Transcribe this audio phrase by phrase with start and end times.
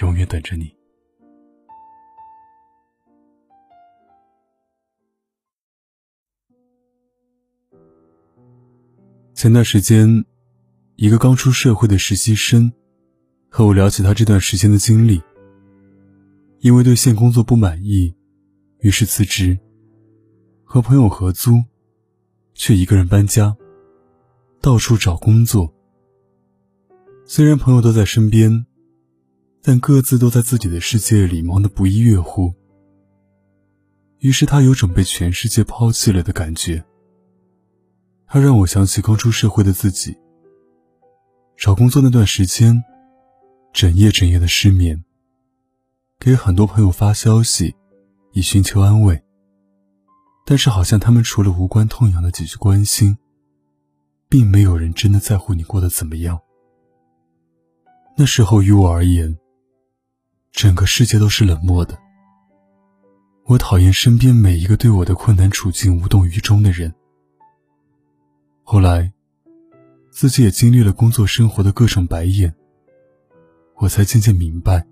[0.00, 0.74] 永远等着你。
[9.34, 10.24] 前段时间，
[10.96, 12.72] 一个刚出社会的实习生
[13.48, 15.20] 和我聊起他这段时间的经历。
[16.60, 18.14] 因为对现工作不满意，
[18.78, 19.58] 于是辞职，
[20.62, 21.60] 和朋友合租，
[22.54, 23.56] 却一个人搬家，
[24.60, 25.74] 到处找工作。
[27.24, 28.64] 虽然朋友都在身边，
[29.62, 32.52] 但各自都在自己的世界里忙得不亦乐乎。
[34.18, 36.84] 于是他有种被全世界抛弃了的感觉。
[38.26, 40.16] 他让我想起刚出社会的自己。
[41.56, 42.82] 找工作那段时间，
[43.72, 45.04] 整夜整夜的失眠，
[46.18, 47.76] 给很多朋友发消息，
[48.32, 49.22] 以寻求安慰。
[50.44, 53.16] 但是好像他们除了无关痛痒的几句关心，
[54.28, 56.40] 并没有人真的在乎你过得怎么样。
[58.16, 59.38] 那时候于我而言，
[60.52, 61.98] 整个世界都是冷漠的。
[63.46, 66.94] 我讨厌身边每一个对我的困难处境无动于衷的人。
[68.62, 69.12] 后来，
[70.10, 72.54] 自己也经历了工作生活的各种白眼，
[73.76, 74.86] 我才渐渐明白，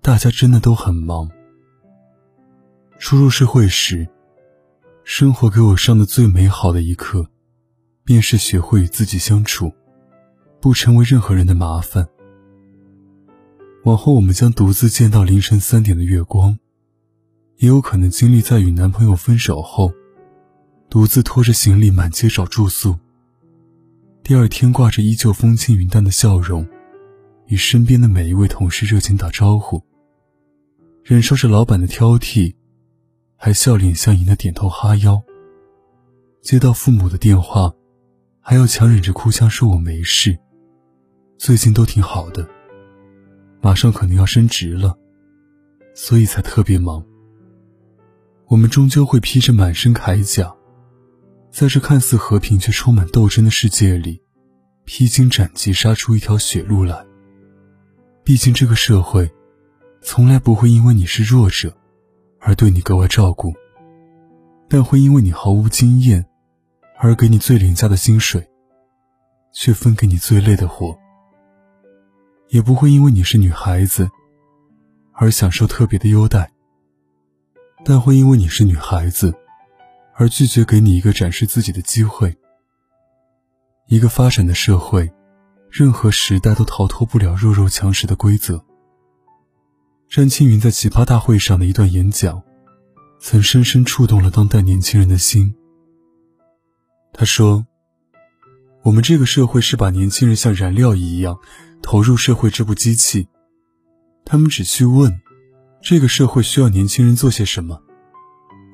[0.00, 1.28] 大家真的都很忙。
[2.98, 4.08] 初入社会时，
[5.02, 7.28] 生活给我上的最美好的一课，
[8.04, 9.70] 便是学会与自己相处，
[10.60, 12.08] 不成为任何人的麻烦。
[13.84, 16.58] 往后我们将独自见到凌晨三点的月光，
[17.58, 19.92] 也有可能经历在与男朋友分手后。
[20.88, 22.96] 独自拖着行李满街找住宿。
[24.22, 26.66] 第二天挂着依旧风轻云淡的笑容，
[27.46, 29.82] 与身边的每一位同事热情打招呼。
[31.02, 32.54] 忍受着老板的挑剔，
[33.36, 35.20] 还笑脸相迎的点头哈腰。
[36.42, 37.74] 接到父母的电话，
[38.40, 40.38] 还要强忍着哭腔说我没事，
[41.36, 42.48] 最近都挺好的。
[43.64, 44.94] 马上可能要升职了，
[45.94, 47.02] 所以才特别忙。
[48.48, 50.54] 我们终究会披着满身铠甲。
[51.50, 54.20] 在这看似和平却充满斗争的世界里，
[54.84, 57.06] 披荆斩棘杀出一条血路来。
[58.22, 59.32] 毕竟这个社会，
[60.02, 61.74] 从来不会因为你是弱者，
[62.40, 63.54] 而对你格外照顾，
[64.68, 66.26] 但会因为你毫无经验，
[66.98, 68.46] 而给你最廉价的薪水，
[69.54, 70.94] 却分给你最累的活。
[72.54, 74.08] 也不会因为你是女孩子，
[75.12, 76.52] 而享受特别的优待，
[77.84, 79.34] 但会因为你是女孩子。
[80.14, 82.38] 而拒绝给你一个展示自己的机会。
[83.88, 85.12] 一个发展的社会，
[85.68, 88.64] 任何时代都逃脱不了弱肉强食的规则。
[90.08, 92.40] 詹青云在奇葩大会上的一段演讲，
[93.18, 95.56] 曾深深触动了当代年轻人的心。
[97.12, 97.66] 他说
[98.84, 101.40] ：“我们这个社会是把年轻人像燃料一样
[101.84, 103.28] 投入社会这部机器，
[104.24, 105.20] 他们只去问，
[105.82, 107.82] 这个社会需要年轻人做些什么。”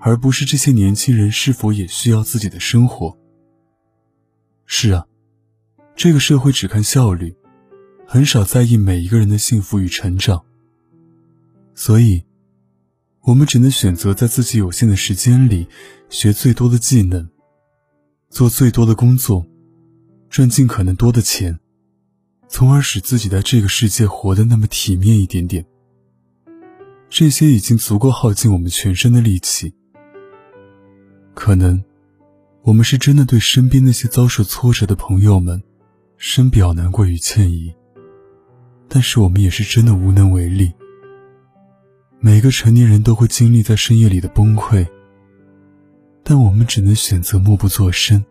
[0.00, 3.18] 而不是这些年轻人是否也需要自己的生活？
[4.64, 5.04] 是啊，
[5.94, 7.34] 这个社会只看效率，
[8.06, 10.42] 很少在意每一个人的幸福与成长。
[11.74, 12.24] 所以，
[13.22, 15.68] 我们只能选择在自己有限的时间里
[16.08, 17.28] 学最多的技能，
[18.30, 19.44] 做最多的工作，
[20.30, 21.58] 赚尽可能多的钱，
[22.52, 25.64] 从而使自己在这个世界活得那么体面一点点。
[27.08, 29.72] 这些已经足够耗尽我们全身的力气。
[31.32, 31.82] 可能，
[32.62, 35.62] 我们是真的对身边那些遭受挫折的朋友们
[36.16, 37.72] 深表难过与歉意，
[38.88, 40.72] 但是我们也是真的无能为力。
[42.18, 44.86] 每个成年人都会经历在深夜里的崩溃，
[46.24, 48.22] 但我们只能选择默不作声。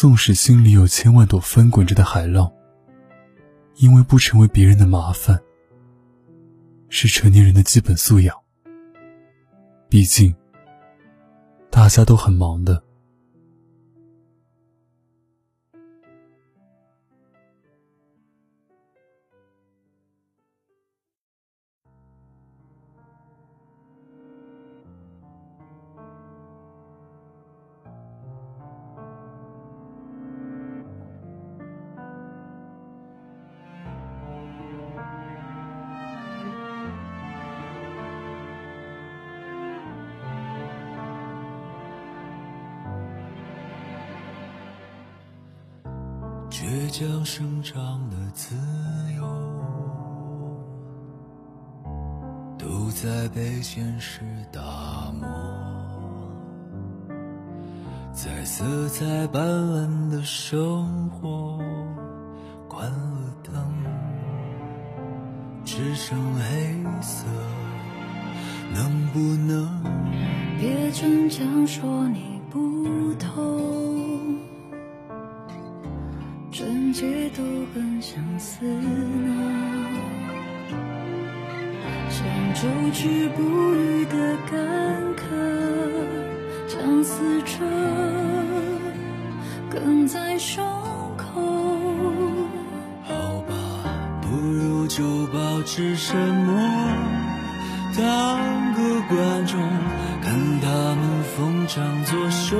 [0.00, 2.50] 纵使心里有千万朵翻滚着的海浪，
[3.74, 5.38] 因为不成为别人的麻烦，
[6.88, 8.34] 是成年人的基本素养。
[9.90, 10.34] 毕竟。
[11.68, 12.82] 大家都很忙的。
[46.90, 48.56] 将生长的自
[49.16, 49.22] 由，
[52.58, 54.20] 都在被现实
[54.52, 54.60] 打
[55.12, 55.28] 磨。
[58.12, 61.58] 在色彩斑斓的生活，
[62.68, 63.54] 关了灯，
[65.64, 67.24] 只剩黑色，
[68.74, 69.82] 能不能
[70.58, 72.58] 别逞强说你不
[73.14, 73.79] 懂？
[76.60, 77.42] 纯洁都
[77.72, 79.32] 很相似呢，
[82.10, 82.22] 像
[82.52, 84.60] 久治不愈的干
[85.16, 85.24] 渴，
[86.68, 87.64] 相思着
[89.70, 90.62] 梗在胸
[91.16, 91.40] 口。
[93.04, 93.54] 好吧，
[94.20, 96.60] 不如就保持沉默，
[97.96, 99.58] 当个观众，
[100.20, 102.58] 看他们逢场作秀。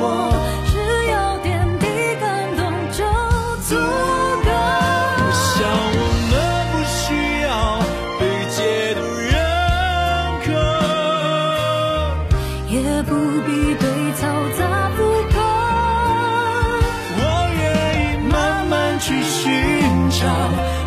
[0.00, 0.32] 活，
[0.66, 0.72] 只
[1.10, 1.86] 要点滴
[2.20, 2.60] 感动
[2.92, 3.04] 就
[3.68, 4.48] 足够。
[5.20, 5.56] 我想
[5.94, 6.00] 我
[6.30, 6.32] 们
[6.72, 6.96] 不需
[7.42, 7.46] 要
[8.18, 8.56] 被解
[8.94, 9.32] 读认
[10.44, 10.48] 可，
[12.68, 13.10] 也不
[13.46, 13.82] 必对
[14.14, 14.20] 嘈
[14.58, 14.60] 杂
[14.96, 14.98] 附
[15.32, 15.36] 和，
[17.16, 17.20] 我
[17.58, 17.60] 愿
[18.00, 18.32] 意慢
[18.68, 19.44] 慢去寻
[20.10, 20.20] 找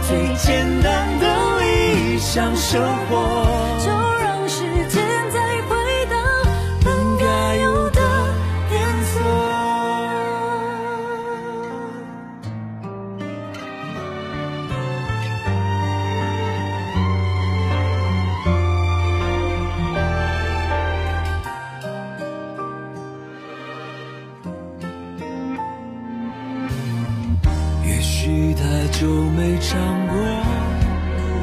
[0.08, 0.50] 最简
[0.82, 1.24] 单的
[1.60, 3.12] 理想生活。
[29.62, 29.78] 没唱
[30.08, 30.16] 过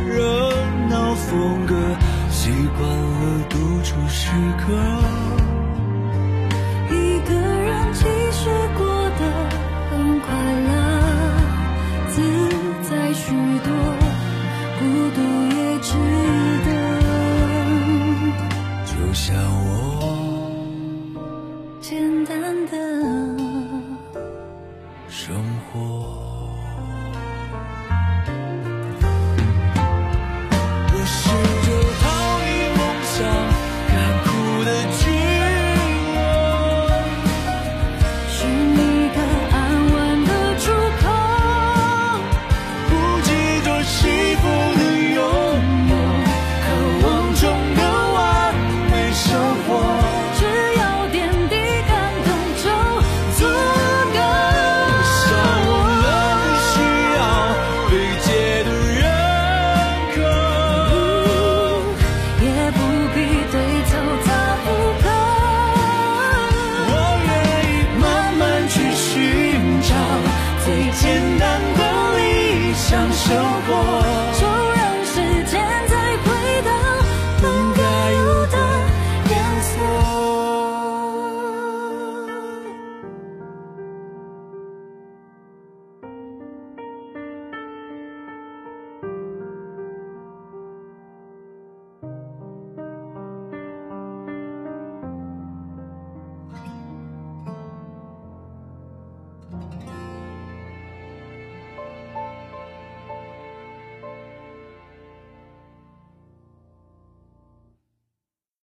[0.08, 0.50] 热
[0.88, 1.76] 闹风格，
[2.30, 4.74] 习惯了独处时刻。
[6.90, 9.22] 一个人其实过得
[9.88, 10.26] 很快
[10.66, 10.70] 乐，
[12.08, 12.20] 自
[12.90, 13.30] 在许
[13.62, 13.70] 多，
[14.80, 14.82] 孤
[15.14, 15.18] 独
[15.56, 15.94] 也值
[16.66, 16.68] 得。
[18.84, 19.26] 就像
[19.64, 19.70] 我
[21.80, 22.72] 简单的
[25.08, 25.36] 生
[25.70, 26.27] 活。